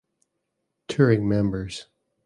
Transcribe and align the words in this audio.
Touring 0.87 1.29
members 1.29 1.85